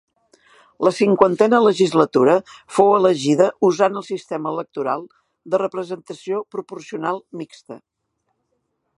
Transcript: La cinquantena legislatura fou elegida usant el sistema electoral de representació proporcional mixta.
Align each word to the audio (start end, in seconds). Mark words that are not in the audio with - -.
La 0.85 0.91
cinquantena 0.99 1.57
legislatura 1.65 2.37
fou 2.77 2.89
elegida 2.95 3.49
usant 3.69 3.99
el 4.01 4.05
sistema 4.07 4.53
electoral 4.55 5.03
de 5.55 5.59
representació 5.63 6.41
proporcional 6.57 7.21
mixta. 7.43 7.79